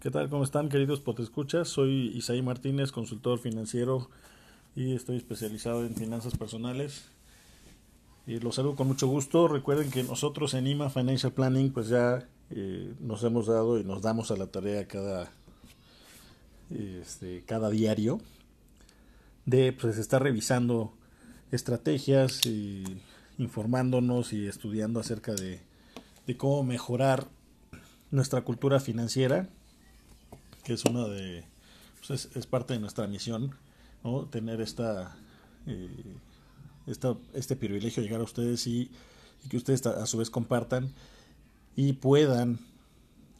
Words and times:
¿Qué 0.00 0.12
tal? 0.12 0.28
¿Cómo 0.28 0.44
están, 0.44 0.68
queridos 0.68 1.00
potescuchas? 1.00 1.66
Soy 1.66 2.12
Isaí 2.14 2.40
Martínez, 2.40 2.92
consultor 2.92 3.40
financiero 3.40 4.08
y 4.76 4.94
estoy 4.94 5.16
especializado 5.16 5.84
en 5.84 5.96
finanzas 5.96 6.38
personales. 6.38 7.06
Y 8.24 8.38
los 8.38 8.54
saludo 8.54 8.76
con 8.76 8.86
mucho 8.86 9.08
gusto. 9.08 9.48
Recuerden 9.48 9.90
que 9.90 10.04
nosotros 10.04 10.54
en 10.54 10.68
IMA 10.68 10.88
Financial 10.88 11.32
Planning 11.32 11.72
pues 11.72 11.88
ya 11.88 12.28
eh, 12.50 12.94
nos 13.00 13.24
hemos 13.24 13.48
dado 13.48 13.76
y 13.80 13.82
nos 13.82 14.00
damos 14.00 14.30
a 14.30 14.36
la 14.36 14.46
tarea 14.46 14.86
cada, 14.86 15.32
este, 16.70 17.42
cada 17.44 17.68
diario 17.68 18.20
de 19.46 19.72
pues, 19.72 19.98
estar 19.98 20.22
revisando 20.22 20.92
estrategias 21.50 22.46
y 22.46 22.84
informándonos 23.36 24.32
y 24.32 24.46
estudiando 24.46 25.00
acerca 25.00 25.34
de, 25.34 25.60
de 26.28 26.36
cómo 26.36 26.62
mejorar 26.62 27.26
nuestra 28.12 28.42
cultura 28.42 28.78
financiera 28.78 29.48
que 30.68 30.74
es 30.74 30.84
una 30.84 31.08
de 31.08 31.44
pues 32.06 32.28
es, 32.36 32.46
parte 32.46 32.74
de 32.74 32.78
nuestra 32.78 33.06
misión 33.06 33.54
tener 34.30 34.60
esta, 34.60 35.16
eh, 35.66 35.88
esta, 36.86 37.16
este 37.32 37.56
privilegio 37.56 38.02
de 38.02 38.06
llegar 38.06 38.20
a 38.20 38.24
ustedes 38.24 38.66
y, 38.66 38.90
que 39.48 39.56
ustedes 39.56 39.86
a, 39.86 40.04
su 40.04 40.18
vez 40.18 40.28
compartan 40.28 40.92
y 41.74 41.94
puedan 41.94 42.58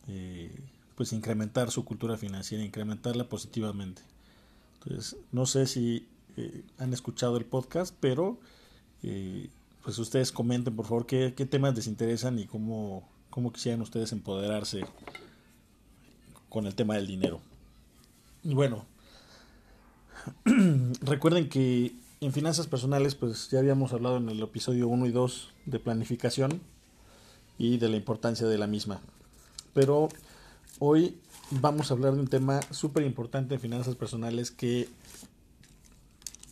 eh, 0.06 0.58
pues 0.94 1.12
incrementar 1.12 1.70
su 1.70 1.84
cultura 1.84 2.16
financiera 2.16 2.64
incrementarla 2.64 3.28
positivamente. 3.28 4.00
Entonces 4.80 5.18
no 5.30 5.44
sé 5.44 5.66
si 5.66 6.08
eh, 6.38 6.62
han 6.78 6.94
escuchado 6.94 7.36
el 7.36 7.44
podcast 7.44 7.94
pero 8.00 8.38
pues 9.84 9.98
ustedes 9.98 10.32
comenten 10.32 10.74
por 10.74 10.86
favor 10.86 11.04
qué, 11.04 11.34
qué 11.36 11.44
temas 11.44 11.76
les 11.76 11.88
interesan 11.88 12.38
y 12.38 12.46
cómo, 12.46 13.06
cómo 13.28 13.52
quisieran 13.52 13.82
ustedes 13.82 14.12
empoderarse 14.12 14.82
con 16.48 16.66
el 16.66 16.74
tema 16.74 16.94
del 16.94 17.06
dinero. 17.06 17.40
Y 18.42 18.54
bueno, 18.54 18.86
recuerden 21.02 21.48
que 21.48 21.94
en 22.20 22.32
finanzas 22.32 22.66
personales, 22.66 23.14
pues 23.14 23.48
ya 23.50 23.60
habíamos 23.60 23.92
hablado 23.92 24.16
en 24.16 24.28
el 24.28 24.42
episodio 24.42 24.88
1 24.88 25.06
y 25.06 25.12
2 25.12 25.54
de 25.66 25.78
planificación 25.78 26.60
y 27.58 27.78
de 27.78 27.88
la 27.88 27.96
importancia 27.96 28.46
de 28.46 28.58
la 28.58 28.66
misma. 28.66 29.00
Pero 29.74 30.08
hoy 30.78 31.18
vamos 31.50 31.90
a 31.90 31.94
hablar 31.94 32.14
de 32.14 32.20
un 32.20 32.28
tema 32.28 32.60
súper 32.70 33.04
importante 33.04 33.54
en 33.54 33.60
finanzas 33.60 33.94
personales 33.94 34.50
que 34.50 34.88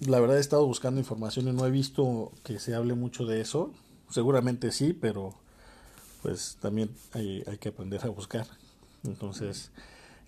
la 0.01 0.21
verdad 0.21 0.37
he 0.37 0.41
estado 0.41 0.67
buscando 0.67 1.01
información 1.01 1.49
y 1.49 1.53
no 1.53 1.67
he 1.67 1.71
visto 1.71 2.33
que 2.45 2.59
se 2.59 2.75
hable 2.75 2.95
mucho 2.95 3.25
de 3.25 3.41
eso. 3.41 3.73
Seguramente 4.11 4.71
sí, 4.71 4.93
pero 4.93 5.35
pues 6.23 6.59
también 6.61 6.91
hay, 7.13 7.43
hay 7.47 7.59
que 7.59 7.71
aprender 7.71 8.05
a 8.05 8.09
buscar. 8.09 8.47
Entonces, 9.07 9.73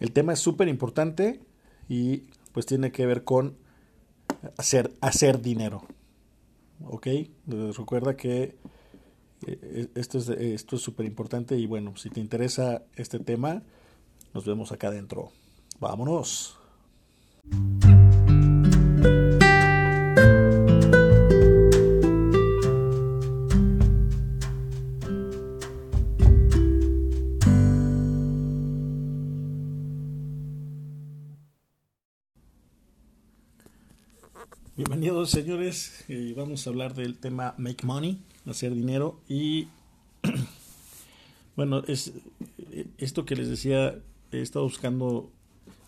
el 0.00 0.12
tema 0.12 0.32
es 0.32 0.38
súper 0.38 0.68
importante 0.68 1.40
y 1.88 2.24
pues 2.52 2.66
tiene 2.66 2.92
que 2.92 3.06
ver 3.06 3.24
con 3.24 3.56
hacer, 4.56 4.92
hacer 5.00 5.40
dinero. 5.40 5.82
¿Ok? 6.84 7.08
recuerda 7.76 8.16
que 8.16 8.56
eh, 9.46 9.88
esto 9.96 10.18
es 10.18 10.28
esto 10.28 10.76
es 10.76 10.82
súper 10.82 11.06
importante 11.06 11.56
y 11.56 11.66
bueno, 11.66 11.96
si 11.96 12.08
te 12.08 12.20
interesa 12.20 12.82
este 12.94 13.18
tema, 13.18 13.62
nos 14.32 14.44
vemos 14.44 14.70
acá 14.72 14.88
adentro. 14.88 15.32
Vámonos. 15.80 16.58
Señores, 35.26 36.04
eh, 36.08 36.34
vamos 36.36 36.66
a 36.66 36.70
hablar 36.70 36.94
del 36.94 37.18
tema 37.18 37.54
Make 37.58 37.84
Money, 37.84 38.22
hacer 38.46 38.74
dinero 38.74 39.20
y 39.28 39.66
bueno, 41.56 41.82
es 41.88 42.12
eh, 42.70 42.86
esto 42.98 43.24
que 43.24 43.34
les 43.34 43.48
decía, 43.48 43.98
he 44.30 44.40
estado 44.40 44.64
buscando 44.64 45.30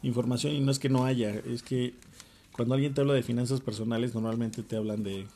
información 0.02 0.54
y 0.54 0.60
no 0.60 0.72
es 0.72 0.78
que 0.78 0.88
no 0.88 1.04
haya, 1.04 1.30
es 1.30 1.62
que 1.62 1.94
cuando 2.52 2.74
alguien 2.74 2.92
te 2.92 3.02
habla 3.02 3.14
de 3.14 3.22
finanzas 3.22 3.60
personales 3.60 4.14
normalmente 4.14 4.62
te 4.62 4.76
hablan 4.76 5.04
de 5.04 5.26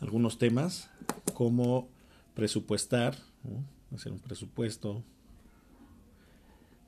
algunos 0.00 0.36
temas 0.36 0.90
como 1.32 1.88
presupuestar, 2.34 3.16
hacer 3.94 4.12
un 4.12 4.20
presupuesto, 4.20 5.02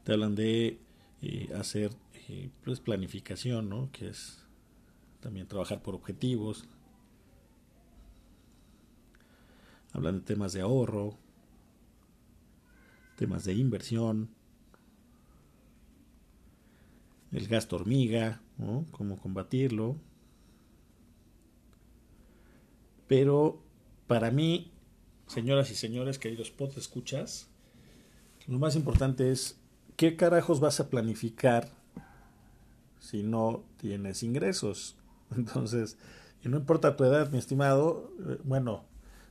te 0.04 0.12
hablan 0.12 0.34
de 0.34 0.78
eh, 1.22 1.48
hacer 1.58 1.90
pues 2.64 2.80
planificación, 2.80 3.69
¿no? 3.69 3.88
que 3.92 4.08
es 4.08 4.44
también 5.24 5.48
trabajar 5.48 5.82
por 5.82 5.94
objetivos. 5.94 6.66
Hablan 9.94 10.16
de 10.16 10.20
temas 10.20 10.52
de 10.52 10.60
ahorro, 10.60 11.16
temas 13.16 13.44
de 13.44 13.54
inversión, 13.54 14.28
el 17.32 17.48
gasto 17.48 17.76
hormiga, 17.76 18.42
cómo 18.90 19.16
combatirlo. 19.16 19.96
Pero 23.08 23.62
para 24.06 24.30
mí, 24.30 24.72
señoras 25.26 25.70
y 25.70 25.74
señores, 25.74 26.18
queridos 26.18 26.50
pot 26.50 26.76
escuchas, 26.76 27.48
lo 28.46 28.58
más 28.58 28.76
importante 28.76 29.32
es 29.32 29.58
qué 29.96 30.16
carajos 30.16 30.60
vas 30.60 30.80
a 30.80 30.90
planificar 30.90 31.70
si 33.00 33.22
no 33.22 33.64
tienes 33.78 34.22
ingresos. 34.22 34.98
Entonces, 35.36 35.96
y 36.44 36.48
no 36.48 36.58
importa 36.58 36.96
tu 36.96 37.04
edad, 37.04 37.30
mi 37.30 37.38
estimado, 37.38 38.10
eh, 38.28 38.38
bueno, 38.44 38.84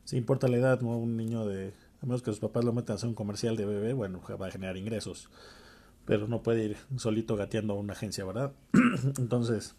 si 0.03 0.17
importa 0.17 0.47
la 0.47 0.57
edad, 0.57 0.81
¿no? 0.81 0.97
Un 0.97 1.15
niño 1.15 1.45
de, 1.45 1.73
a 2.01 2.05
menos 2.05 2.21
que 2.21 2.31
sus 2.31 2.39
papás 2.39 2.65
lo 2.65 2.73
metan 2.73 2.93
a 2.93 2.97
hacer 2.97 3.09
un 3.09 3.15
comercial 3.15 3.55
de 3.55 3.65
bebé, 3.65 3.93
bueno, 3.93 4.21
va 4.39 4.47
a 4.47 4.51
generar 4.51 4.77
ingresos, 4.77 5.29
pero 6.05 6.27
no 6.27 6.43
puede 6.43 6.65
ir 6.65 6.77
solito 6.97 7.35
gateando 7.35 7.73
a 7.73 7.77
una 7.77 7.93
agencia, 7.93 8.25
¿verdad? 8.25 8.53
Entonces, 9.17 9.75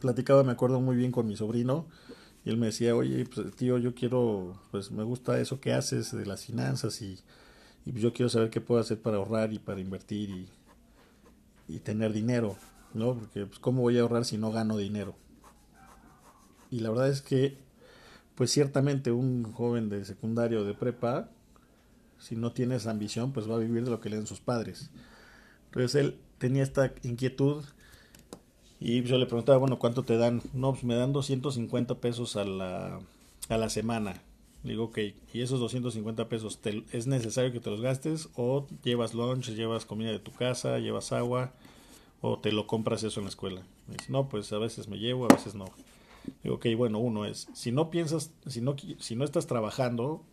platicaba, 0.00 0.42
me 0.42 0.52
acuerdo 0.52 0.80
muy 0.80 0.96
bien 0.96 1.12
con 1.12 1.26
mi 1.26 1.36
sobrino, 1.36 1.86
y 2.44 2.50
él 2.50 2.56
me 2.56 2.66
decía, 2.66 2.96
oye, 2.96 3.24
pues, 3.26 3.54
tío, 3.54 3.78
yo 3.78 3.94
quiero, 3.94 4.58
pues 4.70 4.90
me 4.90 5.02
gusta 5.02 5.38
eso 5.40 5.60
que 5.60 5.72
haces 5.72 6.12
de 6.16 6.24
las 6.24 6.46
finanzas 6.46 7.00
y, 7.02 7.18
y 7.84 7.92
yo 7.92 8.12
quiero 8.12 8.28
saber 8.30 8.50
qué 8.50 8.60
puedo 8.60 8.80
hacer 8.80 9.00
para 9.00 9.18
ahorrar 9.18 9.52
y 9.52 9.58
para 9.58 9.80
invertir 9.80 10.30
y, 10.30 10.48
y 11.68 11.80
tener 11.80 12.12
dinero, 12.12 12.56
¿no? 12.94 13.14
Porque, 13.14 13.46
pues, 13.46 13.58
¿cómo 13.58 13.82
voy 13.82 13.98
a 13.98 14.02
ahorrar 14.02 14.24
si 14.24 14.38
no 14.38 14.50
gano 14.52 14.76
dinero? 14.78 15.14
Y 16.70 16.80
la 16.80 16.90
verdad 16.90 17.08
es 17.08 17.22
que, 17.22 17.56
pues 18.34 18.50
ciertamente 18.50 19.12
un 19.12 19.52
joven 19.52 19.88
de 19.88 20.04
secundario 20.04 20.64
de 20.64 20.74
prepa, 20.74 21.28
si 22.18 22.36
no 22.36 22.52
tiene 22.52 22.76
esa 22.76 22.90
ambición, 22.90 23.32
pues 23.32 23.50
va 23.50 23.56
a 23.56 23.58
vivir 23.58 23.84
de 23.84 23.90
lo 23.90 24.00
que 24.00 24.10
le 24.10 24.16
dan 24.16 24.26
sus 24.26 24.40
padres. 24.40 24.90
Entonces 25.66 25.94
él 26.00 26.18
tenía 26.38 26.62
esta 26.62 26.92
inquietud 27.02 27.64
y 28.78 29.02
yo 29.02 29.18
le 29.18 29.26
preguntaba, 29.26 29.58
bueno, 29.58 29.78
¿cuánto 29.78 30.04
te 30.04 30.16
dan? 30.16 30.42
No, 30.52 30.72
pues 30.72 30.84
me 30.84 30.94
dan 30.94 31.12
250 31.12 31.96
pesos 31.96 32.36
a 32.36 32.44
la, 32.44 33.00
a 33.48 33.56
la 33.58 33.68
semana. 33.68 34.22
Digo, 34.62 34.84
ok, 34.84 34.98
¿y 35.32 35.40
esos 35.40 35.60
250 35.60 36.28
pesos 36.28 36.60
es 36.92 37.06
necesario 37.06 37.52
que 37.52 37.60
te 37.60 37.70
los 37.70 37.80
gastes 37.80 38.28
o 38.36 38.66
llevas 38.82 39.14
lunch, 39.14 39.50
llevas 39.50 39.86
comida 39.86 40.10
de 40.10 40.18
tu 40.18 40.32
casa, 40.32 40.78
llevas 40.78 41.12
agua 41.12 41.52
o 42.20 42.38
te 42.38 42.52
lo 42.52 42.66
compras 42.66 43.02
eso 43.02 43.20
en 43.20 43.24
la 43.24 43.30
escuela? 43.30 43.62
Me 43.86 43.96
dice, 43.96 44.12
no, 44.12 44.28
pues 44.28 44.52
a 44.52 44.58
veces 44.58 44.88
me 44.88 44.98
llevo, 44.98 45.24
a 45.24 45.34
veces 45.34 45.54
no. 45.54 45.66
Digo, 46.42 46.56
ok, 46.56 46.66
bueno, 46.76 46.98
uno 46.98 47.24
es, 47.24 47.48
si 47.54 47.72
no 47.72 47.90
piensas, 47.90 48.32
si 48.46 48.60
no, 48.60 48.76
si 48.98 49.16
no 49.16 49.24
estás 49.24 49.46
trabajando 49.46 50.24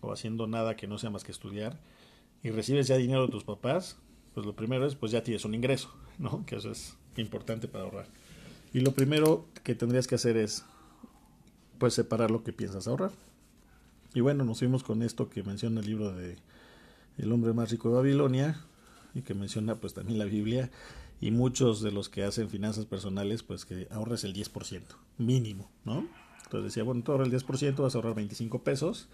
o 0.00 0.12
haciendo 0.12 0.46
nada 0.46 0.76
que 0.76 0.86
no 0.86 0.98
sea 0.98 1.10
más 1.10 1.24
que 1.24 1.32
estudiar 1.32 1.78
y 2.42 2.50
recibes 2.50 2.88
ya 2.88 2.96
dinero 2.96 3.26
de 3.26 3.32
tus 3.32 3.44
papás, 3.44 3.98
pues 4.34 4.46
lo 4.46 4.54
primero 4.54 4.86
es, 4.86 4.94
pues 4.94 5.12
ya 5.12 5.22
tienes 5.22 5.44
un 5.44 5.54
ingreso, 5.54 5.92
¿no? 6.18 6.44
Que 6.46 6.56
eso 6.56 6.70
es 6.70 6.96
importante 7.16 7.68
para 7.68 7.84
ahorrar. 7.84 8.06
Y 8.72 8.80
lo 8.80 8.92
primero 8.92 9.46
que 9.62 9.74
tendrías 9.74 10.06
que 10.06 10.14
hacer 10.14 10.36
es, 10.36 10.64
pues 11.78 11.94
separar 11.94 12.30
lo 12.30 12.42
que 12.42 12.52
piensas 12.52 12.88
ahorrar. 12.88 13.12
Y 14.14 14.20
bueno, 14.20 14.44
nos 14.44 14.58
fuimos 14.58 14.82
con 14.82 15.02
esto 15.02 15.28
que 15.28 15.42
menciona 15.42 15.80
el 15.80 15.86
libro 15.86 16.12
de 16.12 16.36
El 17.18 17.32
hombre 17.32 17.52
más 17.52 17.70
rico 17.70 17.88
de 17.88 17.96
Babilonia 17.96 18.60
y 19.14 19.22
que 19.22 19.34
menciona 19.34 19.74
pues 19.76 19.94
también 19.94 20.18
la 20.18 20.24
Biblia 20.24 20.70
y 21.22 21.30
muchos 21.30 21.80
de 21.82 21.92
los 21.92 22.08
que 22.08 22.24
hacen 22.24 22.50
finanzas 22.50 22.84
personales, 22.84 23.44
pues 23.44 23.64
que 23.64 23.86
ahorres 23.92 24.24
el 24.24 24.34
10%, 24.34 24.82
mínimo, 25.18 25.70
¿no? 25.84 26.08
Entonces 26.44 26.64
decía, 26.64 26.82
bueno, 26.82 27.04
tú 27.04 27.12
ahorras 27.12 27.28
el 27.28 27.40
10%, 27.40 27.76
vas 27.76 27.94
a 27.94 27.98
ahorrar 27.98 28.16
25 28.16 28.64
pesos 28.64 29.08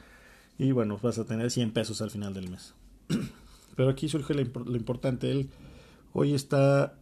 y 0.57 0.73
bueno, 0.73 0.99
vas 1.03 1.19
a 1.19 1.27
tener 1.27 1.51
100 1.51 1.71
pesos 1.73 2.01
al 2.01 2.11
final 2.11 2.33
del 2.33 2.49
mes. 2.49 2.73
Pero 3.77 3.91
aquí 3.91 4.09
surge 4.09 4.33
lo, 4.33 4.41
importante, 4.75 5.31
él 5.31 5.51
hoy 6.15 6.33
está 6.33 6.99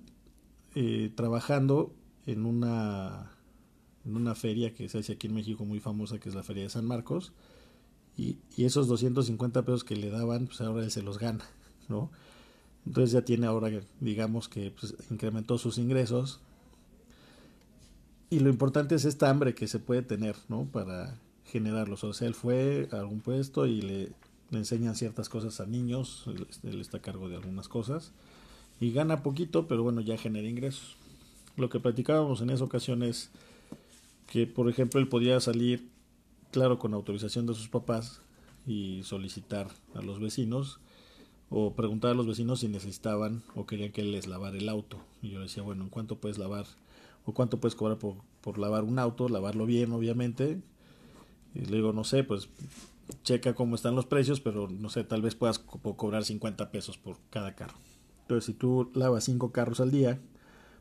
eh, 0.75 1.13
trabajando 1.15 1.95
en 2.27 2.45
una, 2.45 3.31
en 4.05 4.17
una 4.17 4.35
feria 4.35 4.75
que 4.75 4.89
se 4.89 4.99
hace 4.99 5.13
aquí 5.13 5.29
en 5.29 5.35
México 5.35 5.65
muy 5.65 5.79
famosa, 5.79 6.19
que 6.19 6.29
es 6.29 6.35
la 6.35 6.43
Feria 6.43 6.65
de 6.65 6.71
San 6.71 6.85
Marcos, 6.85 7.33
y, 8.17 8.39
y 8.57 8.65
esos 8.65 8.89
250 8.89 9.65
pesos 9.65 9.85
que 9.85 9.95
le 9.95 10.11
daban, 10.11 10.47
pues 10.47 10.61
ahora 10.63 10.83
él 10.83 10.91
se 10.91 11.03
los 11.03 11.21
gana, 11.21 11.45
¿no? 11.89 12.11
Entonces 12.87 13.13
ya 13.13 13.23
tiene 13.23 13.47
ahora, 13.47 13.71
digamos 14.01 14.49
que 14.49 14.71
pues, 14.71 14.95
incrementó 15.11 15.59
sus 15.59 15.79
ingresos. 15.79 16.41
Y 18.31 18.41
lo 18.41 18.49
importante 18.49 18.95
es 18.95 19.05
esta 19.05 19.29
hambre 19.29 19.55
que 19.55 19.69
se 19.69 19.79
puede 19.79 20.03
tener, 20.03 20.37
¿no? 20.49 20.65
Para 20.65 21.19
generarlos. 21.45 22.05
O 22.05 22.13
sea, 22.13 22.29
él 22.29 22.35
fue 22.35 22.89
a 22.93 22.97
algún 22.97 23.21
puesto 23.21 23.67
y 23.67 23.81
le, 23.83 24.13
le 24.51 24.59
enseñan 24.59 24.95
ciertas 24.95 25.29
cosas 25.29 25.61
a 25.61 25.67
niños, 25.67 26.25
él, 26.27 26.81
está 26.81 26.99
a 26.99 27.03
cargo 27.03 27.29
de 27.29 27.37
algunas 27.37 27.69
cosas. 27.69 28.13
Y 28.81 28.93
gana 28.93 29.23
poquito, 29.23 29.67
pero 29.67 29.83
bueno, 29.83 30.01
ya 30.01 30.17
genera 30.19 30.49
ingresos. 30.49 30.97
Lo 31.57 31.69
que 31.69 31.81
platicábamos 31.81 32.41
en 32.41 32.51
esa 32.51 32.65
ocasión 32.65 33.03
es 33.03 33.31
que, 34.31 34.47
por 34.47 34.69
ejemplo, 34.69 35.01
él 35.01 35.09
podía 35.09 35.41
salir, 35.41 35.89
claro, 36.53 36.79
con 36.79 36.95
autorización 36.95 37.47
de 37.47 37.55
sus 37.55 37.69
papás 37.69 38.21
y 38.67 39.03
solicitar 39.05 39.69
a 39.95 40.03
los 40.03 40.21
vecinos 40.21 40.81
o 41.49 41.75
preguntar 41.75 42.11
a 42.11 42.15
los 42.15 42.27
vecinos 42.27 42.61
si 42.61 42.69
necesitaban 42.69 43.43
o 43.55 43.67
querían 43.67 43.93
que 43.93 44.03
les 44.03 44.27
lavara 44.27 44.57
el 44.57 44.69
auto. 44.69 44.99
Y 45.23 45.31
yo 45.31 45.41
decía, 45.41 45.63
bueno, 45.63 45.85
¿en 45.85 45.91
cuánto 45.91 46.17
puedes 46.17 46.39
lavar 46.39 46.67
o 47.25 47.33
cuánto 47.33 47.59
puedes 47.61 47.75
cobrar 47.75 47.99
por, 47.99 48.17
por 48.41 48.59
lavar 48.59 48.85
un 48.85 48.99
auto? 48.99 49.29
Lavarlo 49.29 49.67
bien, 49.67 49.93
obviamente. 49.93 50.61
Y 51.55 51.61
le 51.61 51.77
digo, 51.77 51.93
no 51.93 52.05
sé, 52.05 52.25
pues 52.25 52.49
checa 53.23 53.55
cómo 53.55 53.77
están 53.77 53.95
los 53.95 54.07
precios, 54.07 54.41
pero 54.41 54.69
no 54.69 54.89
sé, 54.89 55.05
tal 55.05 55.23
vez 55.23 55.35
puedas 55.35 55.59
cobrar 55.59 56.25
50 56.25 56.71
pesos 56.71 56.99
por 56.99 57.19
cada 57.31 57.55
carro. 57.55 57.79
Entonces, 58.23 58.45
si 58.47 58.53
tú 58.53 58.91
lavas 58.95 59.25
5 59.25 59.53
carros 59.53 59.81
al 59.81 59.93
día, 59.93 60.21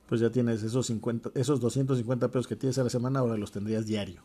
pues 0.08 0.20
ya 0.22 0.32
tienes 0.32 0.64
esos 0.64 0.88
50, 0.88 1.32
esos 1.36 1.60
250 1.60 2.30
pesos 2.30 2.48
que 2.48 2.56
tienes 2.56 2.78
a 2.80 2.84
la 2.84 2.90
semana, 2.90 3.20
ahora 3.20 3.38
los 3.38 3.52
tendrías 3.52 3.86
diario. 3.86 4.24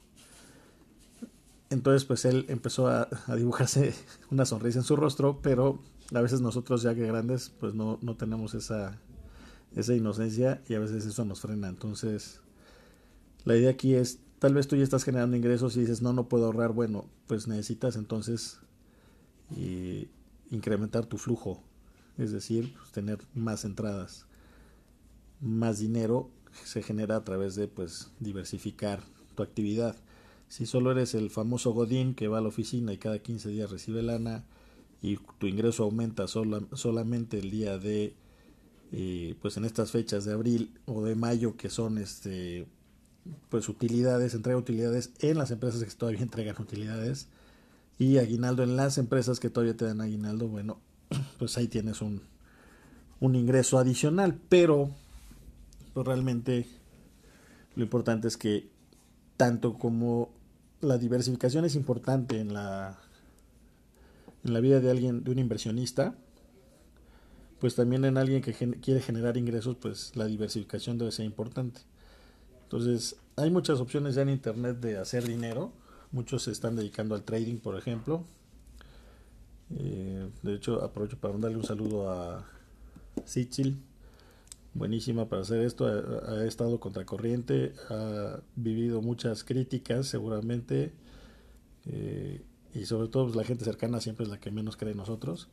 Entonces, 1.68 2.04
pues 2.04 2.24
él 2.24 2.46
empezó 2.48 2.88
a 2.88 3.08
dibujarse 3.36 3.94
una 4.30 4.46
sonrisa 4.46 4.78
en 4.78 4.84
su 4.84 4.96
rostro, 4.96 5.40
pero 5.42 5.80
a 6.12 6.20
veces 6.20 6.40
nosotros 6.40 6.82
ya 6.82 6.94
que 6.94 7.06
grandes 7.06 7.50
pues 7.60 7.74
no, 7.74 7.98
no 8.02 8.16
tenemos 8.16 8.54
esa, 8.54 8.98
esa 9.74 9.94
inocencia 9.94 10.62
y 10.68 10.74
a 10.74 10.80
veces 10.80 11.06
eso 11.06 11.24
nos 11.24 11.40
frena. 11.40 11.68
Entonces, 11.68 12.40
la 13.44 13.56
idea 13.56 13.70
aquí 13.70 13.94
es, 13.94 14.18
tal 14.38 14.54
vez 14.54 14.68
tú 14.68 14.76
ya 14.76 14.82
estás 14.82 15.04
generando 15.04 15.36
ingresos 15.36 15.76
y 15.76 15.80
dices, 15.80 16.02
no, 16.02 16.12
no 16.12 16.28
puedo 16.28 16.46
ahorrar, 16.46 16.72
bueno, 16.72 17.06
pues 17.26 17.46
necesitas 17.46 17.96
entonces 17.96 18.58
y, 19.56 20.08
incrementar 20.50 21.06
tu 21.06 21.16
flujo, 21.16 21.62
es 22.18 22.32
decir, 22.32 22.74
pues, 22.76 22.90
tener 22.90 23.18
más 23.34 23.64
entradas, 23.64 24.26
más 25.40 25.78
dinero 25.78 26.30
se 26.64 26.82
genera 26.82 27.16
a 27.16 27.24
través 27.24 27.54
de 27.54 27.68
pues 27.68 28.10
diversificar 28.18 29.00
tu 29.36 29.42
actividad. 29.42 29.96
Si 30.48 30.66
solo 30.66 30.90
eres 30.90 31.14
el 31.14 31.30
famoso 31.30 31.72
Godín 31.72 32.14
que 32.14 32.26
va 32.26 32.38
a 32.38 32.40
la 32.40 32.48
oficina 32.48 32.92
y 32.92 32.98
cada 32.98 33.20
15 33.20 33.48
días 33.50 33.70
recibe 33.70 34.02
lana, 34.02 34.44
y 35.02 35.18
tu 35.38 35.46
ingreso 35.46 35.84
aumenta 35.84 36.26
solamente 36.26 37.38
el 37.38 37.50
día 37.50 37.78
de 37.78 38.14
eh, 38.92 39.36
pues 39.40 39.56
en 39.56 39.64
estas 39.64 39.92
fechas 39.92 40.24
de 40.24 40.32
abril 40.32 40.78
o 40.86 41.02
de 41.04 41.14
mayo 41.14 41.56
que 41.56 41.70
son 41.70 41.98
este 41.98 42.66
pues 43.48 43.68
utilidades 43.68 44.34
entrega 44.34 44.58
utilidades 44.58 45.12
en 45.20 45.38
las 45.38 45.50
empresas 45.50 45.82
que 45.82 45.90
todavía 45.90 46.22
entregan 46.22 46.56
utilidades 46.60 47.28
y 47.98 48.18
aguinaldo 48.18 48.62
en 48.62 48.76
las 48.76 48.98
empresas 48.98 49.40
que 49.40 49.50
todavía 49.50 49.76
te 49.76 49.84
dan 49.84 50.00
aguinaldo 50.00 50.48
bueno 50.48 50.80
pues 51.38 51.56
ahí 51.56 51.68
tienes 51.68 52.02
un 52.02 52.22
un 53.20 53.34
ingreso 53.36 53.78
adicional 53.78 54.38
pero 54.48 54.90
pues 55.94 56.06
realmente 56.06 56.66
lo 57.76 57.84
importante 57.84 58.28
es 58.28 58.36
que 58.36 58.68
tanto 59.36 59.78
como 59.78 60.30
la 60.80 60.98
diversificación 60.98 61.64
es 61.64 61.74
importante 61.74 62.40
en 62.40 62.52
la 62.52 62.98
en 64.44 64.52
la 64.52 64.60
vida 64.60 64.80
de 64.80 64.90
alguien, 64.90 65.24
de 65.24 65.30
un 65.30 65.38
inversionista, 65.38 66.14
pues 67.58 67.74
también 67.74 68.04
en 68.04 68.16
alguien 68.16 68.40
que 68.40 68.54
quiere 68.54 69.00
generar 69.00 69.36
ingresos, 69.36 69.76
pues 69.76 70.16
la 70.16 70.26
diversificación 70.26 70.96
debe 70.96 71.12
ser 71.12 71.26
importante. 71.26 71.82
Entonces, 72.62 73.16
hay 73.36 73.50
muchas 73.50 73.80
opciones 73.80 74.14
ya 74.14 74.22
en 74.22 74.30
Internet 74.30 74.78
de 74.78 74.96
hacer 74.96 75.24
dinero. 75.24 75.72
Muchos 76.10 76.44
se 76.44 76.52
están 76.52 76.76
dedicando 76.76 77.14
al 77.14 77.22
trading, 77.22 77.58
por 77.58 77.76
ejemplo. 77.76 78.24
Eh, 79.76 80.30
de 80.42 80.54
hecho, 80.54 80.82
aprovecho 80.82 81.18
para 81.18 81.36
darle 81.36 81.58
un 81.58 81.64
saludo 81.64 82.10
a 82.10 82.46
Sichil. 83.24 83.82
Buenísima 84.72 85.28
para 85.28 85.42
hacer 85.42 85.60
esto. 85.60 85.86
Ha, 85.86 86.32
ha 86.32 86.44
estado 86.46 86.80
contracorriente, 86.80 87.74
ha 87.90 88.40
vivido 88.56 89.02
muchas 89.02 89.44
críticas, 89.44 90.06
seguramente. 90.06 90.92
Eh, 91.86 92.42
y 92.74 92.86
sobre 92.86 93.08
todo 93.08 93.24
pues, 93.24 93.36
la 93.36 93.44
gente 93.44 93.64
cercana 93.64 94.00
siempre 94.00 94.24
es 94.24 94.30
la 94.30 94.40
que 94.40 94.50
menos 94.50 94.76
cree 94.76 94.92
en 94.92 94.98
nosotros. 94.98 95.48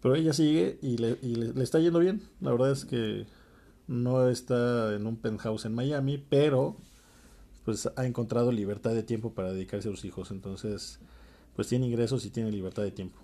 Pero 0.00 0.14
ella 0.14 0.32
sigue 0.32 0.78
y, 0.80 0.98
le, 0.98 1.18
y 1.22 1.34
le, 1.34 1.62
está 1.62 1.80
yendo 1.80 1.98
bien. 1.98 2.22
La 2.40 2.52
verdad 2.52 2.70
es 2.70 2.84
que 2.84 3.26
no 3.86 4.28
está 4.28 4.94
en 4.94 5.06
un 5.06 5.16
penthouse 5.16 5.64
en 5.64 5.74
Miami, 5.74 6.18
pero 6.18 6.76
pues 7.64 7.88
ha 7.96 8.06
encontrado 8.06 8.52
libertad 8.52 8.94
de 8.94 9.02
tiempo 9.02 9.34
para 9.34 9.52
dedicarse 9.52 9.88
a 9.88 9.90
sus 9.90 10.04
hijos. 10.04 10.30
Entonces, 10.30 11.00
pues 11.56 11.68
tiene 11.68 11.86
ingresos 11.86 12.24
y 12.24 12.30
tiene 12.30 12.52
libertad 12.52 12.82
de 12.82 12.92
tiempo. 12.92 13.18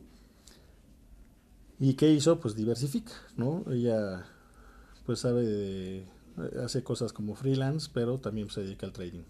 ¿Y 1.78 1.94
qué 1.94 2.10
hizo? 2.10 2.40
Pues 2.40 2.54
diversifica, 2.56 3.12
¿no? 3.36 3.64
Ella 3.70 4.26
pues 5.06 5.20
sabe 5.20 5.44
de, 5.44 6.06
hace 6.64 6.82
cosas 6.82 7.12
como 7.12 7.34
freelance, 7.34 7.90
pero 7.92 8.18
también 8.18 8.50
se 8.50 8.62
dedica 8.62 8.86
al 8.86 8.92
trading. 8.92 9.24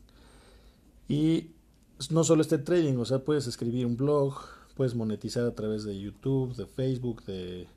Y 1.09 1.51
no 2.11 2.25
solo 2.25 2.43
este 2.43 2.59
trading, 2.59 2.97
o 2.97 3.05
sea, 3.05 3.21
puedes 3.21 3.47
escribir 3.47 3.87
un 3.87 3.97
blog, 3.97 4.35
puedes 4.77 4.95
monetizar 4.95 5.45
a 5.47 5.55
través 5.55 5.85
de 5.85 5.99
YouTube, 5.99 6.55
de 6.57 6.67
Facebook, 6.67 7.25
de, 7.25 7.69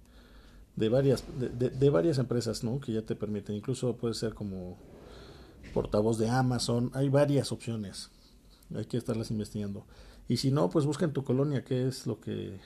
de 0.75 0.89
varias, 0.89 1.23
de, 1.39 1.69
de, 1.69 1.89
varias 1.89 2.17
empresas, 2.17 2.63
¿no? 2.63 2.79
Que 2.79 2.93
ya 2.93 3.01
te 3.01 3.15
permiten, 3.15 3.55
incluso 3.55 3.95
puede 3.95 4.13
ser 4.13 4.33
como 4.33 4.77
portavoz 5.73 6.17
de 6.17 6.29
Amazon, 6.29 6.91
hay 6.93 7.09
varias 7.09 7.51
opciones, 7.51 8.09
hay 8.75 8.85
que 8.85 8.97
estarlas 8.97 9.31
investigando. 9.31 9.85
Y 10.27 10.37
si 10.37 10.51
no, 10.51 10.69
pues 10.69 10.85
busca 10.85 11.05
en 11.05 11.13
tu 11.13 11.23
colonia 11.23 11.63
qué 11.63 11.87
es 11.87 12.05
lo 12.05 12.19
que, 12.19 12.59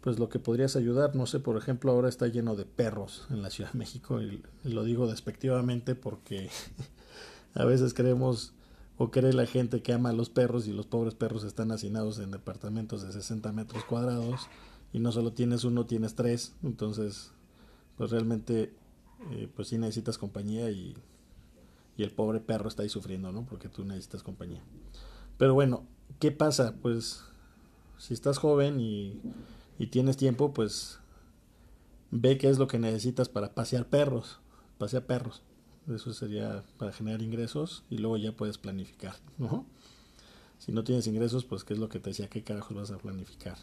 pues 0.00 0.18
lo 0.18 0.28
que 0.28 0.38
podrías 0.38 0.76
ayudar. 0.76 1.14
No 1.14 1.26
sé, 1.26 1.38
por 1.40 1.56
ejemplo, 1.56 1.92
ahora 1.92 2.08
está 2.08 2.28
lleno 2.28 2.56
de 2.56 2.64
perros 2.64 3.26
en 3.30 3.42
la 3.42 3.50
Ciudad 3.50 3.72
de 3.72 3.78
México 3.78 4.22
y 4.22 4.42
lo 4.64 4.84
digo 4.84 5.06
despectivamente 5.06 5.94
porque 5.94 6.48
a 7.54 7.64
veces 7.64 7.92
creemos 7.92 8.54
o 8.98 9.10
cree 9.10 9.32
la 9.32 9.46
gente 9.46 9.80
que 9.80 9.92
ama 9.92 10.10
a 10.10 10.12
los 10.12 10.28
perros 10.28 10.66
y 10.66 10.72
los 10.72 10.86
pobres 10.86 11.14
perros 11.14 11.44
están 11.44 11.70
hacinados 11.70 12.18
en 12.18 12.32
departamentos 12.32 13.02
de 13.02 13.12
60 13.12 13.52
metros 13.52 13.84
cuadrados 13.84 14.48
y 14.92 14.98
no 14.98 15.12
solo 15.12 15.32
tienes 15.32 15.64
uno, 15.64 15.86
tienes 15.86 16.16
tres, 16.16 16.54
entonces 16.62 17.32
pues 17.96 18.10
realmente 18.10 18.74
eh, 19.30 19.48
pues 19.54 19.68
sí 19.68 19.78
necesitas 19.78 20.18
compañía 20.18 20.70
y, 20.70 20.96
y 21.96 22.02
el 22.02 22.10
pobre 22.10 22.40
perro 22.40 22.68
está 22.68 22.82
ahí 22.82 22.88
sufriendo, 22.88 23.32
¿no? 23.32 23.46
Porque 23.46 23.68
tú 23.68 23.84
necesitas 23.84 24.22
compañía. 24.22 24.62
Pero 25.36 25.54
bueno, 25.54 25.84
¿qué 26.18 26.32
pasa? 26.32 26.74
Pues 26.82 27.24
si 27.98 28.14
estás 28.14 28.38
joven 28.38 28.80
y, 28.80 29.20
y 29.78 29.88
tienes 29.88 30.16
tiempo, 30.16 30.52
pues 30.52 30.98
ve 32.10 32.38
qué 32.38 32.48
es 32.48 32.58
lo 32.58 32.66
que 32.66 32.78
necesitas 32.78 33.28
para 33.28 33.54
pasear 33.54 33.86
perros, 33.86 34.40
pasea 34.78 35.06
perros. 35.06 35.42
Eso 35.94 36.12
sería 36.12 36.64
para 36.76 36.92
generar 36.92 37.22
ingresos 37.22 37.84
y 37.88 37.98
luego 37.98 38.16
ya 38.16 38.32
puedes 38.32 38.58
planificar, 38.58 39.14
¿no? 39.38 39.64
Si 40.58 40.72
no 40.72 40.84
tienes 40.84 41.06
ingresos, 41.06 41.44
pues 41.44 41.64
qué 41.64 41.74
es 41.74 41.78
lo 41.78 41.88
que 41.88 42.00
te 42.00 42.10
decía, 42.10 42.28
qué 42.28 42.42
carajos 42.42 42.76
vas 42.76 42.90
a 42.90 42.98
planificar. 42.98 43.56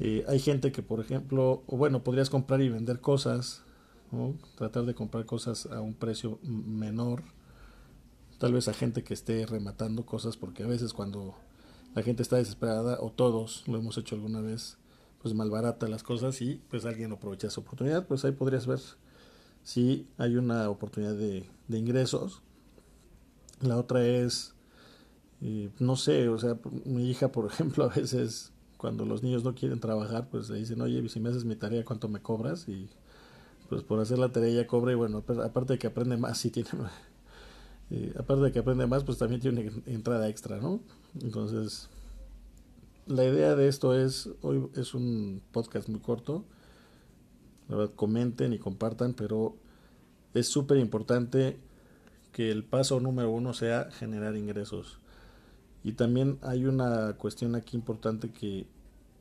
Eh, 0.00 0.24
hay 0.28 0.40
gente 0.40 0.72
que, 0.72 0.82
por 0.82 1.00
ejemplo, 1.00 1.62
o 1.66 1.76
bueno, 1.76 2.02
podrías 2.02 2.30
comprar 2.30 2.60
y 2.60 2.68
vender 2.68 3.00
cosas, 3.00 3.62
¿no? 4.10 4.34
tratar 4.56 4.84
de 4.86 4.94
comprar 4.94 5.24
cosas 5.26 5.66
a 5.66 5.80
un 5.80 5.94
precio 5.94 6.38
menor, 6.42 7.22
tal 8.38 8.52
vez 8.52 8.66
a 8.68 8.74
gente 8.74 9.04
que 9.04 9.14
esté 9.14 9.46
rematando 9.46 10.04
cosas, 10.04 10.36
porque 10.36 10.62
a 10.62 10.66
veces 10.66 10.92
cuando 10.92 11.36
la 11.94 12.02
gente 12.02 12.22
está 12.22 12.36
desesperada, 12.36 12.98
o 13.00 13.10
todos 13.10 13.64
lo 13.66 13.78
hemos 13.78 13.98
hecho 13.98 14.14
alguna 14.14 14.40
vez, 14.40 14.78
pues 15.22 15.34
malbarata 15.34 15.86
las 15.86 16.02
cosas 16.02 16.40
y 16.40 16.62
pues 16.70 16.86
alguien 16.86 17.12
aprovecha 17.12 17.48
esa 17.48 17.60
oportunidad, 17.60 18.06
pues 18.06 18.24
ahí 18.24 18.32
podrías 18.32 18.66
ver 18.66 18.80
si 19.70 20.04
hay 20.18 20.34
una 20.34 20.68
oportunidad 20.68 21.14
de, 21.14 21.44
ingresos. 21.68 22.42
La 23.60 23.76
otra 23.76 24.04
es, 24.04 24.52
eh, 25.42 25.70
no 25.78 25.94
sé, 25.94 26.28
o 26.28 26.36
sea, 26.38 26.58
mi 26.84 27.08
hija, 27.08 27.30
por 27.30 27.46
ejemplo, 27.52 27.84
a 27.84 27.88
veces 27.88 28.50
cuando 28.76 29.04
los 29.04 29.22
niños 29.22 29.44
no 29.44 29.54
quieren 29.54 29.78
trabajar, 29.78 30.28
pues 30.28 30.50
le 30.50 30.58
dicen, 30.58 30.80
oye, 30.80 31.08
si 31.08 31.20
me 31.20 31.28
haces 31.28 31.44
mi 31.44 31.54
tarea, 31.54 31.84
¿cuánto 31.84 32.08
me 32.08 32.20
cobras? 32.20 32.68
Y 32.68 32.88
pues 33.68 33.84
por 33.84 34.00
hacer 34.00 34.18
la 34.18 34.32
tarea 34.32 34.50
ella 34.50 34.66
cobra 34.66 34.90
y 34.90 34.96
bueno, 34.96 35.22
aparte 35.44 35.74
de 35.74 35.78
que 35.78 35.86
aprende 35.86 36.16
más, 36.16 36.36
sí 36.38 36.50
tiene, 36.50 36.68
eh, 37.90 38.12
aparte 38.18 38.42
de 38.42 38.50
que 38.50 38.58
aprende 38.58 38.88
más, 38.88 39.04
pues 39.04 39.18
también 39.18 39.40
tiene 39.40 39.70
entrada 39.86 40.28
extra, 40.28 40.56
¿no? 40.56 40.80
Entonces, 41.22 41.88
la 43.06 43.24
idea 43.24 43.54
de 43.54 43.68
esto 43.68 43.94
es, 43.94 44.30
hoy 44.42 44.68
es 44.74 44.94
un 44.94 45.42
podcast 45.52 45.88
muy 45.88 46.00
corto, 46.00 46.44
comenten 47.94 48.52
y 48.52 48.58
compartan, 48.58 49.14
pero 49.14 49.56
es 50.34 50.48
súper 50.48 50.78
importante 50.78 51.56
que 52.32 52.50
el 52.50 52.64
paso 52.64 53.00
número 53.00 53.30
uno 53.30 53.54
sea 53.54 53.90
generar 53.90 54.36
ingresos. 54.36 54.98
Y 55.82 55.92
también 55.92 56.38
hay 56.42 56.66
una 56.66 57.14
cuestión 57.14 57.54
aquí 57.54 57.76
importante 57.76 58.30
que 58.30 58.66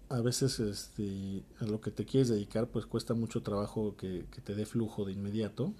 a 0.09 0.21
veces 0.21 0.59
este, 0.59 1.43
a 1.59 1.65
lo 1.65 1.81
que 1.81 1.91
te 1.91 2.05
quieres 2.05 2.29
dedicar 2.29 2.67
pues 2.67 2.85
cuesta 2.85 3.13
mucho 3.13 3.43
trabajo 3.43 3.95
que, 3.95 4.25
que 4.31 4.41
te 4.41 4.55
dé 4.55 4.65
flujo 4.65 5.05
de 5.05 5.13
inmediato 5.13 5.71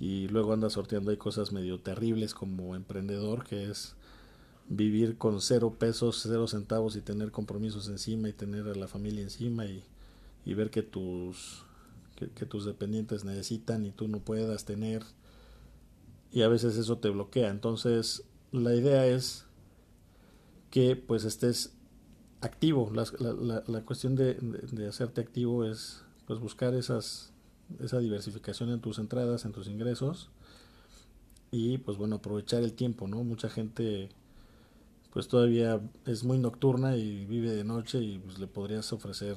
y 0.00 0.26
luego 0.28 0.52
andas 0.52 0.72
sorteando 0.72 1.12
hay 1.12 1.16
cosas 1.16 1.52
medio 1.52 1.78
terribles 1.78 2.34
como 2.34 2.74
emprendedor 2.74 3.44
que 3.44 3.70
es 3.70 3.94
vivir 4.68 5.18
con 5.18 5.40
cero 5.40 5.76
pesos, 5.78 6.20
cero 6.22 6.48
centavos 6.48 6.96
y 6.96 7.00
tener 7.00 7.30
compromisos 7.30 7.88
encima 7.88 8.28
y 8.28 8.32
tener 8.32 8.66
a 8.66 8.74
la 8.74 8.88
familia 8.88 9.22
encima 9.22 9.66
y, 9.66 9.84
y 10.44 10.54
ver 10.54 10.70
que 10.70 10.82
tus 10.82 11.64
que, 12.34 12.44
tus 12.44 12.66
dependientes 12.66 13.24
necesitan 13.24 13.86
y 13.86 13.92
tú 13.92 14.06
no 14.08 14.20
puedas 14.20 14.64
tener. 14.64 15.02
Y 16.32 16.42
a 16.42 16.48
veces 16.48 16.76
eso 16.76 16.98
te 16.98 17.08
bloquea. 17.08 17.48
Entonces 17.48 18.24
la 18.52 18.74
idea 18.74 19.06
es 19.06 19.46
que 20.70 20.96
pues 20.96 21.24
estés 21.24 21.72
activo. 22.40 22.90
La, 22.94 23.06
la, 23.18 23.64
la 23.66 23.84
cuestión 23.84 24.16
de, 24.16 24.34
de, 24.34 24.86
hacerte 24.86 25.20
activo 25.20 25.64
es 25.64 26.02
pues 26.26 26.38
buscar 26.40 26.74
esas 26.74 27.32
esa 27.78 27.98
diversificación 27.98 28.70
en 28.70 28.80
tus 28.80 28.98
entradas 28.98 29.44
en 29.44 29.52
tus 29.52 29.68
ingresos 29.68 30.28
y 31.52 31.78
pues 31.78 31.96
bueno 31.98 32.16
aprovechar 32.16 32.64
el 32.64 32.72
tiempo 32.72 33.06
no 33.06 33.22
mucha 33.22 33.48
gente 33.48 34.08
pues 35.12 35.28
todavía 35.28 35.80
es 36.04 36.24
muy 36.24 36.38
nocturna 36.38 36.96
y 36.96 37.24
vive 37.26 37.52
de 37.52 37.62
noche 37.62 38.00
y 38.00 38.18
pues 38.18 38.40
le 38.40 38.48
podrías 38.48 38.92
ofrecer 38.92 39.36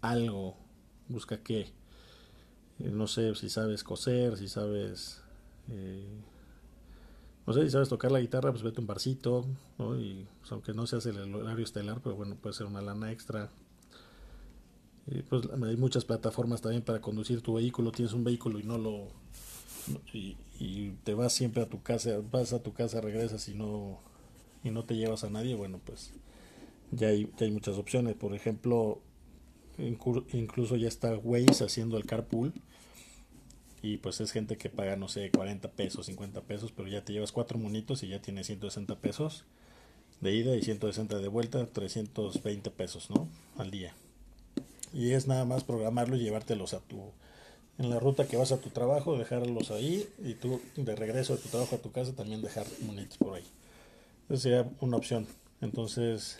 algo, 0.00 0.56
busca 1.08 1.42
qué. 1.42 1.72
Eh, 2.78 2.90
no 2.90 3.06
sé 3.06 3.34
si 3.34 3.48
sabes 3.48 3.84
coser, 3.84 4.36
si 4.36 4.48
sabes... 4.48 5.22
Eh, 5.70 6.20
no 7.46 7.52
sé 7.52 7.64
si 7.64 7.70
sabes 7.70 7.88
tocar 7.88 8.12
la 8.12 8.20
guitarra, 8.20 8.50
pues 8.50 8.62
vete 8.62 8.80
un 8.80 8.86
barcito. 8.86 9.46
Y 9.98 10.26
pues, 10.40 10.52
aunque 10.52 10.72
no 10.72 10.86
seas 10.86 11.06
el 11.06 11.34
horario 11.34 11.64
estelar, 11.64 12.00
pero 12.02 12.16
bueno, 12.16 12.36
puede 12.36 12.54
ser 12.54 12.66
una 12.66 12.80
lana 12.80 13.10
extra. 13.10 13.50
Pues 15.28 15.48
hay 15.50 15.76
muchas 15.76 16.04
plataformas 16.04 16.60
también 16.60 16.82
para 16.82 17.00
conducir 17.00 17.40
tu 17.42 17.54
vehículo. 17.54 17.90
Tienes 17.90 18.12
un 18.12 18.24
vehículo 18.24 18.58
y 18.58 18.62
no 18.62 18.78
lo... 18.78 19.08
Y, 20.12 20.36
y 20.58 20.90
te 21.04 21.14
vas 21.14 21.32
siempre 21.32 21.62
a 21.62 21.68
tu 21.68 21.82
casa, 21.82 22.20
vas 22.30 22.52
a 22.52 22.62
tu 22.62 22.72
casa, 22.72 23.00
regresas 23.00 23.48
y 23.48 23.54
no 23.54 23.98
y 24.62 24.70
no 24.70 24.84
te 24.84 24.96
llevas 24.96 25.24
a 25.24 25.30
nadie, 25.30 25.54
bueno, 25.54 25.80
pues 25.84 26.12
ya 26.90 27.08
hay, 27.08 27.30
ya 27.38 27.46
hay 27.46 27.50
muchas 27.50 27.78
opciones. 27.78 28.14
Por 28.14 28.34
ejemplo, 28.34 29.00
incluso 30.32 30.76
ya 30.76 30.88
está 30.88 31.16
Waze 31.16 31.64
haciendo 31.64 31.96
el 31.96 32.06
carpool 32.06 32.52
y 33.82 33.96
pues 33.98 34.20
es 34.20 34.32
gente 34.32 34.56
que 34.56 34.68
paga, 34.68 34.96
no 34.96 35.08
sé, 35.08 35.30
40 35.30 35.70
pesos, 35.72 36.06
50 36.06 36.42
pesos, 36.42 36.72
pero 36.72 36.88
ya 36.88 37.04
te 37.04 37.12
llevas 37.12 37.32
cuatro 37.32 37.58
monitos 37.58 38.02
y 38.02 38.08
ya 38.08 38.20
tienes 38.20 38.46
160 38.46 38.96
pesos 38.96 39.44
de 40.20 40.34
ida 40.34 40.54
y 40.54 40.62
160 40.62 41.18
de 41.18 41.28
vuelta, 41.28 41.66
320 41.66 42.70
pesos, 42.70 43.10
¿no? 43.10 43.28
Al 43.56 43.70
día. 43.70 43.94
Y 44.92 45.12
es 45.12 45.26
nada 45.26 45.44
más 45.44 45.64
programarlo 45.64 46.16
y 46.16 46.20
llevártelos 46.20 46.74
a 46.74 46.80
tu 46.80 47.12
en 47.78 47.88
la 47.88 47.98
ruta 47.98 48.26
que 48.26 48.36
vas 48.36 48.52
a 48.52 48.60
tu 48.60 48.68
trabajo, 48.68 49.16
dejarlos 49.16 49.70
ahí 49.70 50.06
y 50.22 50.34
tú 50.34 50.60
de 50.76 50.94
regreso 50.94 51.36
de 51.36 51.42
tu 51.42 51.48
trabajo 51.48 51.76
a 51.76 51.78
tu 51.78 51.90
casa 51.92 52.12
también 52.12 52.42
dejar 52.42 52.66
monitos 52.82 53.16
por 53.16 53.34
ahí. 53.34 53.44
Esa 54.28 54.42
sería 54.42 54.70
una 54.80 54.98
opción. 54.98 55.26
Entonces, 55.62 56.38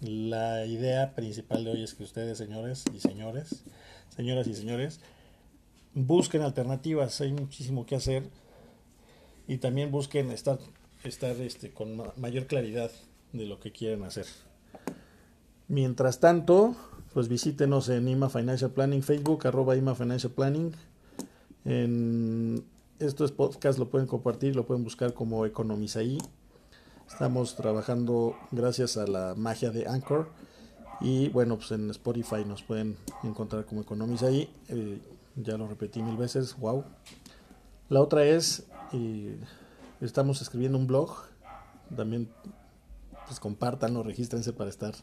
la 0.00 0.64
idea 0.64 1.14
principal 1.14 1.64
de 1.64 1.72
hoy 1.72 1.82
es 1.82 1.94
que 1.94 2.04
ustedes, 2.04 2.38
señores 2.38 2.84
y 2.94 3.00
señores, 3.00 3.64
señoras 4.14 4.46
y 4.46 4.54
señores, 4.54 5.00
busquen 5.94 6.42
alternativas. 6.42 7.20
Hay 7.20 7.32
muchísimo 7.32 7.84
que 7.84 7.96
hacer 7.96 8.24
y 9.48 9.58
también 9.58 9.90
busquen 9.90 10.30
estar, 10.30 10.58
estar 11.02 11.36
este, 11.40 11.70
con 11.70 12.00
mayor 12.16 12.46
claridad 12.46 12.90
de 13.32 13.46
lo 13.46 13.58
que 13.58 13.72
quieren 13.72 14.04
hacer. 14.04 14.26
Mientras 15.66 16.20
tanto, 16.20 16.76
pues 17.12 17.28
visítenos 17.28 17.88
en 17.88 18.08
IMA 18.08 18.30
Financial 18.30 18.70
Planning, 18.70 19.02
Facebook, 19.02 19.46
arroba 19.46 19.76
IMA 19.76 19.94
Financial 19.94 20.32
Planning. 20.32 20.72
En 21.64 22.64
estos 23.00 23.32
podcast 23.32 23.78
lo 23.78 23.90
pueden 23.90 24.06
compartir, 24.06 24.54
lo 24.54 24.64
pueden 24.64 24.84
buscar 24.84 25.12
como 25.12 25.44
Economizaí 25.44 26.18
Estamos 27.08 27.56
trabajando 27.56 28.36
gracias 28.52 28.98
a 28.98 29.06
la 29.06 29.34
magia 29.34 29.70
de 29.70 29.88
Anchor. 29.88 30.28
Y 31.00 31.30
bueno, 31.30 31.56
pues 31.56 31.70
en 31.72 31.90
Spotify 31.90 32.44
nos 32.46 32.62
pueden 32.62 32.96
encontrar 33.24 33.64
como 33.64 33.80
Economiza 33.80 34.26
ahí. 34.26 34.54
Eh, 34.68 35.00
ya 35.34 35.56
lo 35.56 35.66
repetí 35.66 36.00
mil 36.02 36.16
veces, 36.16 36.56
wow. 36.58 36.84
La 37.88 38.00
otra 38.02 38.24
es, 38.24 38.66
eh, 38.92 39.36
estamos 40.00 40.42
escribiendo 40.42 40.78
un 40.78 40.86
blog. 40.86 41.16
También 41.96 42.28
pues 43.26 43.40
compártanlo, 43.40 44.02
regístrense 44.02 44.52
para 44.52 44.68
estar 44.70 44.94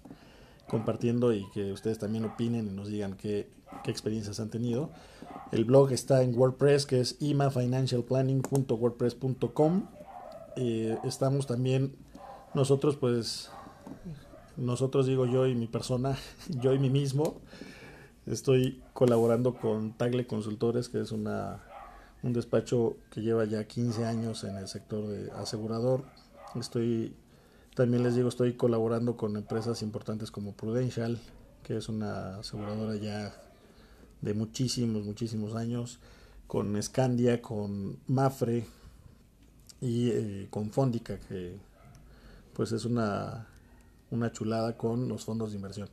compartiendo 0.70 1.34
y 1.34 1.50
que 1.52 1.72
ustedes 1.72 1.98
también 2.00 2.26
opinen 2.26 2.68
y 2.68 2.72
nos 2.72 2.88
digan 2.88 3.18
qué, 3.18 3.50
qué 3.84 3.92
experiencias 3.92 4.40
han 4.40 4.50
tenido. 4.50 4.92
El 5.52 5.66
blog 5.66 5.92
está 5.92 6.22
en 6.22 6.38
WordPress, 6.38 6.86
que 6.86 7.02
es 7.02 7.18
imafinancialplanning.wordpress.com 7.20 9.88
eh, 10.58 10.98
estamos 11.04 11.48
también 11.48 11.96
nosotros 12.54 12.96
pues 12.96 13.50
nosotros 14.58 15.06
digo 15.06 15.26
yo 15.26 15.48
y 15.48 15.56
mi 15.56 15.68
persona 15.68 16.18
yo 16.50 16.74
y 16.74 16.80
mí 16.80 16.90
mismo 16.90 17.42
estoy 18.26 18.82
colaborando 18.94 19.56
con 19.56 19.94
Tagle 19.94 20.26
Consultores 20.28 20.90
que 20.90 21.02
es 21.02 21.12
una 21.12 21.62
un 22.24 22.34
despacho 22.34 22.98
que 23.12 23.22
lleva 23.22 23.46
ya 23.46 23.68
15 23.68 24.06
años 24.06 24.44
en 24.46 24.56
el 24.58 24.68
sector 24.68 25.06
de 25.08 25.32
asegurador. 25.34 26.04
Estoy 26.56 27.14
también 27.76 28.02
les 28.02 28.16
digo 28.16 28.30
estoy 28.30 28.54
colaborando 28.54 29.16
con 29.16 29.38
empresas 29.38 29.84
importantes 29.84 30.32
como 30.32 30.54
Prudential 30.54 31.20
que 31.62 31.78
es 31.78 31.90
una 31.90 32.38
aseguradora 32.38 32.96
ya 32.96 33.34
de 34.22 34.34
muchísimos 34.34 35.04
muchísimos 35.04 35.56
años 35.56 36.00
con 36.48 36.82
Scandia 36.82 37.42
con 37.42 38.00
Mafre 38.08 38.66
y 39.82 40.10
eh, 40.10 40.48
con 40.50 40.72
Fondica, 40.72 41.20
que 41.20 41.58
pues 42.54 42.72
es 42.72 42.86
una, 42.86 43.48
una 44.12 44.32
chulada 44.32 44.78
con 44.78 45.08
los 45.08 45.26
fondos 45.26 45.52
de 45.52 45.58
inversión. 45.58 45.90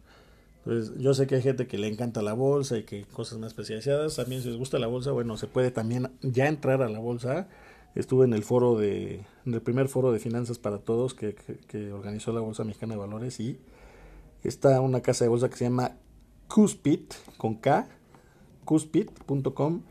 Entonces, 0.64 0.94
yo 0.98 1.12
sé 1.12 1.26
que 1.26 1.34
hay 1.36 1.42
gente 1.42 1.66
que 1.66 1.76
le 1.76 1.88
encanta 1.88 2.22
la 2.22 2.34
bolsa 2.34 2.78
y 2.78 2.84
que 2.84 3.04
cosas 3.04 3.38
más 3.38 3.48
especializadas. 3.48 4.14
También 4.14 4.42
si 4.42 4.48
les 4.48 4.56
gusta 4.56 4.78
la 4.78 4.86
bolsa, 4.86 5.10
bueno, 5.10 5.36
se 5.36 5.48
puede 5.48 5.72
también 5.72 6.12
ya 6.22 6.46
entrar 6.46 6.82
a 6.82 6.88
la 6.88 7.00
bolsa. 7.00 7.48
Estuve 7.96 8.24
en 8.26 8.32
el 8.32 8.44
foro 8.44 8.78
de, 8.78 9.24
en 9.44 9.54
el 9.54 9.60
primer 9.60 9.88
foro 9.88 10.12
de 10.12 10.20
finanzas 10.20 10.58
para 10.58 10.78
todos 10.78 11.14
que, 11.14 11.34
que, 11.66 11.92
organizó 11.92 12.32
la 12.32 12.40
Bolsa 12.40 12.64
Mexicana 12.64 12.94
de 12.94 13.00
Valores 13.00 13.38
y 13.38 13.58
está 14.44 14.80
una 14.80 15.02
casa 15.02 15.24
de 15.24 15.28
bolsa 15.28 15.50
que 15.50 15.56
se 15.56 15.64
llama 15.64 15.96
Cuspit, 16.48 17.12
con 17.36 17.56
K, 17.56 17.86
cuspit.com 18.64 19.82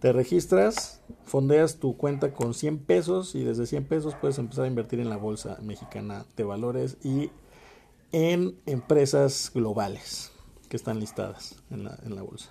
te 0.00 0.12
registras, 0.12 1.02
fondeas 1.24 1.76
tu 1.78 1.96
cuenta 1.96 2.32
con 2.32 2.54
100 2.54 2.78
pesos 2.78 3.34
y 3.34 3.42
desde 3.42 3.66
100 3.66 3.84
pesos 3.84 4.14
puedes 4.14 4.38
empezar 4.38 4.64
a 4.64 4.68
invertir 4.68 5.00
en 5.00 5.10
la 5.10 5.16
bolsa 5.16 5.58
mexicana 5.62 6.24
de 6.36 6.44
valores 6.44 6.96
y 7.02 7.30
en 8.12 8.56
empresas 8.66 9.50
globales 9.52 10.30
que 10.68 10.76
están 10.76 11.00
listadas 11.00 11.56
en 11.70 11.84
la, 11.84 11.98
en 12.04 12.14
la 12.14 12.22
bolsa. 12.22 12.50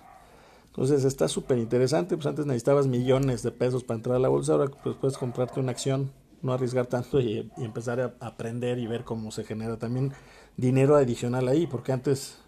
Entonces 0.66 1.04
está 1.04 1.26
súper 1.26 1.58
interesante, 1.58 2.16
pues 2.16 2.26
antes 2.26 2.46
necesitabas 2.46 2.86
millones 2.86 3.42
de 3.42 3.50
pesos 3.50 3.82
para 3.82 3.96
entrar 3.96 4.16
a 4.16 4.20
la 4.20 4.28
bolsa, 4.28 4.52
ahora 4.52 4.70
pues 4.82 4.96
puedes 4.96 5.16
comprarte 5.16 5.58
una 5.58 5.72
acción, 5.72 6.12
no 6.42 6.52
arriesgar 6.52 6.86
tanto 6.86 7.20
y, 7.20 7.50
y 7.56 7.64
empezar 7.64 8.00
a 8.00 8.14
aprender 8.20 8.78
y 8.78 8.86
ver 8.86 9.04
cómo 9.04 9.32
se 9.32 9.42
genera 9.42 9.78
también 9.78 10.12
dinero 10.56 10.96
adicional 10.96 11.48
ahí, 11.48 11.66
porque 11.66 11.92
antes 11.92 12.38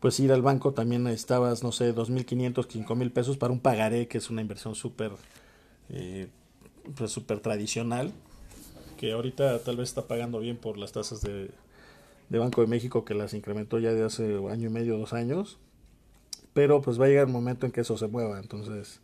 pues 0.00 0.20
ir 0.20 0.32
al 0.32 0.42
banco 0.42 0.72
también 0.72 1.04
necesitabas, 1.04 1.62
no 1.62 1.72
sé, 1.72 1.94
2.500, 1.94 2.66
5.000 2.66 3.12
pesos 3.12 3.36
para 3.36 3.52
un 3.52 3.60
pagaré, 3.60 4.06
que 4.06 4.18
es 4.18 4.30
una 4.30 4.40
inversión 4.40 4.74
súper 4.74 5.12
eh, 5.90 6.28
pues 6.96 7.10
super 7.10 7.40
tradicional, 7.40 8.12
que 8.96 9.12
ahorita 9.12 9.62
tal 9.62 9.76
vez 9.76 9.88
está 9.88 10.06
pagando 10.06 10.38
bien 10.38 10.56
por 10.56 10.78
las 10.78 10.92
tasas 10.92 11.20
de, 11.20 11.50
de 12.28 12.38
Banco 12.38 12.60
de 12.60 12.68
México, 12.68 13.04
que 13.04 13.14
las 13.14 13.34
incrementó 13.34 13.78
ya 13.78 13.92
de 13.92 14.04
hace 14.04 14.36
año 14.50 14.68
y 14.68 14.72
medio, 14.72 14.98
dos 14.98 15.12
años, 15.12 15.58
pero 16.54 16.80
pues 16.80 17.00
va 17.00 17.06
a 17.06 17.08
llegar 17.08 17.26
el 17.26 17.32
momento 17.32 17.66
en 17.66 17.72
que 17.72 17.80
eso 17.80 17.98
se 17.98 18.06
mueva, 18.06 18.38
entonces 18.38 19.00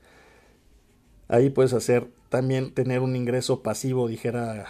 ahí 1.29 1.51
puedes 1.51 1.73
hacer 1.73 2.09
también 2.29 2.73
tener 2.73 3.01
un 3.01 3.17
ingreso 3.17 3.63
pasivo, 3.63 4.07
dijera 4.07 4.67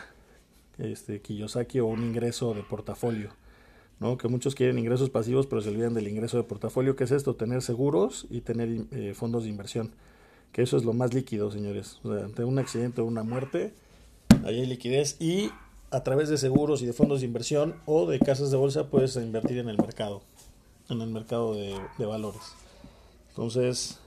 este 0.79 1.21
Kiyosaki, 1.21 1.81
o 1.81 1.87
un 1.87 2.03
ingreso 2.03 2.55
de 2.55 2.63
portafolio 2.63 3.31
¿no? 4.01 4.17
que 4.19 4.29
muchos 4.29 4.55
quieren 4.55 4.79
ingresos 4.79 5.11
pasivos 5.11 5.47
pero 5.47 5.63
se 5.63 5.71
olvidan 5.71 5.95
del 5.95 6.09
ingreso 6.09 6.37
de 6.37 6.43
portafolio, 6.45 6.97
que 6.97 7.05
es 7.05 7.11
esto, 7.11 7.35
tener 7.37 7.63
seguros 7.63 8.27
y 8.31 8.41
tener 8.41 8.87
eh, 8.91 9.15
fondos 9.15 9.45
de 9.45 9.51
inversión, 9.51 9.93
que 10.53 10.63
eso 10.63 10.77
es 10.77 10.85
lo 10.85 10.93
más 10.93 11.15
líquido, 11.15 11.51
señores. 11.51 11.99
O 12.05 12.13
ante 12.13 12.45
un 12.45 12.59
accidente 12.59 13.01
o 13.01 13.05
una 13.05 13.23
muerte, 13.23 13.73
ahí 14.45 14.61
hay 14.61 14.67
liquidez 14.67 15.21
y 15.21 15.51
a 15.91 16.03
través 16.03 16.29
de 16.29 16.39
seguros 16.39 16.83
y 16.83 16.87
de 16.87 16.93
fondos 16.93 17.21
de 17.21 17.27
inversión 17.27 17.77
o 17.87 18.07
de 18.07 18.19
casas 18.19 18.51
de 18.51 18.57
bolsa 18.57 18.89
puedes 18.89 19.17
invertir 19.17 19.59
en 19.59 19.69
el 19.69 19.77
mercado, 19.77 20.23
en 20.89 21.01
el 21.01 21.11
mercado 21.11 21.55
de, 21.55 21.75
de 21.99 22.07
valores. 22.07 22.43
Entonces, 23.31 23.99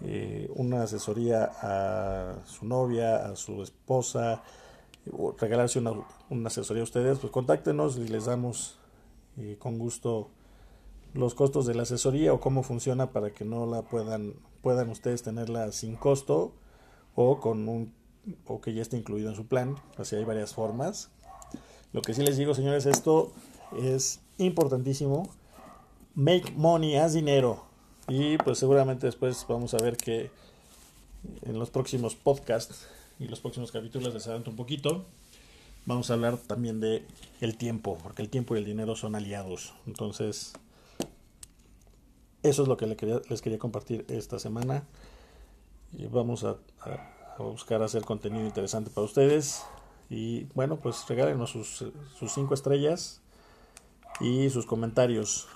eh, 0.00 0.50
una 0.56 0.82
asesoría 0.82 1.52
a 1.62 2.44
su 2.46 2.66
novia, 2.66 3.24
a 3.24 3.36
su 3.36 3.62
esposa, 3.62 4.42
o 5.12 5.36
regalarse 5.38 5.78
una, 5.78 5.92
una 6.30 6.48
asesoría 6.48 6.80
a 6.80 6.84
ustedes, 6.84 7.20
pues 7.20 7.32
contáctenos 7.32 7.96
y 7.96 8.08
les 8.08 8.24
damos 8.24 8.76
eh, 9.38 9.54
con 9.60 9.78
gusto 9.78 10.30
los 11.14 11.34
costos 11.34 11.64
de 11.66 11.74
la 11.74 11.84
asesoría 11.84 12.32
o 12.32 12.40
cómo 12.40 12.62
funciona 12.62 13.10
para 13.10 13.30
que 13.32 13.44
no 13.44 13.66
la 13.66 13.82
puedan 13.82 14.34
puedan 14.62 14.88
ustedes 14.88 15.22
tenerla 15.22 15.72
sin 15.72 15.94
costo 15.94 16.52
o 17.14 17.38
con 17.38 17.68
un 17.68 17.92
o 18.46 18.60
que 18.60 18.72
ya 18.72 18.82
esté 18.82 18.96
incluido 18.96 19.28
en 19.28 19.36
su 19.36 19.46
plan, 19.46 19.76
así 19.98 20.16
hay 20.16 20.24
varias 20.24 20.54
formas. 20.54 21.10
Lo 21.92 22.02
que 22.02 22.14
sí 22.14 22.22
les 22.22 22.36
digo, 22.36 22.54
señores, 22.54 22.86
esto 22.86 23.32
es 23.78 24.20
importantísimo. 24.38 25.28
Make 26.14 26.52
money, 26.56 26.96
haz 26.96 27.12
dinero. 27.12 27.64
Y 28.08 28.38
pues 28.38 28.58
seguramente 28.58 29.06
después 29.06 29.44
vamos 29.48 29.74
a 29.74 29.78
ver 29.78 29.96
que 29.96 30.30
en 31.42 31.58
los 31.58 31.70
próximos 31.70 32.14
podcasts 32.14 32.88
y 33.20 33.28
los 33.28 33.40
próximos 33.40 33.70
capítulos 33.70 34.12
les 34.14 34.26
adelanto 34.26 34.50
un 34.50 34.56
poquito. 34.56 35.04
Vamos 35.86 36.10
a 36.10 36.14
hablar 36.14 36.38
también 36.38 36.80
de 36.80 37.04
el 37.40 37.56
tiempo, 37.56 37.98
porque 38.02 38.22
el 38.22 38.30
tiempo 38.30 38.56
y 38.56 38.58
el 38.58 38.64
dinero 38.64 38.96
son 38.96 39.14
aliados. 39.14 39.74
Entonces, 39.86 40.54
eso 42.44 42.62
es 42.62 42.68
lo 42.68 42.76
que 42.76 42.86
les 42.86 43.42
quería, 43.42 43.58
compartir 43.58 44.04
esta 44.08 44.38
semana. 44.38 44.84
Y 45.92 46.06
vamos 46.06 46.44
a, 46.44 46.56
buscar 47.38 47.82
hacer 47.82 48.02
contenido 48.02 48.44
interesante 48.44 48.90
para 48.90 49.06
ustedes. 49.06 49.64
Y 50.10 50.44
bueno, 50.54 50.76
pues 50.76 51.04
regálenos 51.08 51.50
sus, 51.50 51.84
cinco 52.28 52.54
estrellas 52.54 53.22
y 54.20 54.50
sus 54.50 54.66
comentarios, 54.66 55.48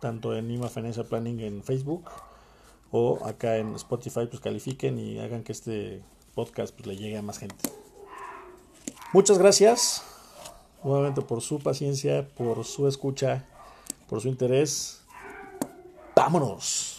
tanto 0.00 0.36
en 0.36 0.50
IMA 0.50 0.68
Planning 0.68 1.40
en 1.40 1.62
Facebook 1.64 2.08
o 2.92 3.26
acá 3.26 3.56
en 3.56 3.74
Spotify, 3.74 4.26
pues 4.30 4.40
califiquen 4.40 4.98
y 5.00 5.18
hagan 5.18 5.42
que 5.42 5.50
este 5.50 6.02
podcast 6.36 6.72
pues, 6.74 6.86
le 6.86 6.96
llegue 6.96 7.18
a 7.18 7.22
más 7.22 7.38
gente. 7.38 7.56
Muchas 9.12 9.36
gracias 9.38 10.04
nuevamente 10.84 11.22
por 11.22 11.40
su 11.40 11.58
paciencia, 11.58 12.28
por 12.28 12.64
su 12.64 12.86
escucha, 12.86 13.46
por 14.08 14.20
su 14.20 14.28
interés 14.28 15.03
vámonos. 16.24 16.96